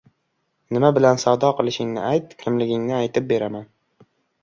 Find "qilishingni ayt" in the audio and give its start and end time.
1.61-2.35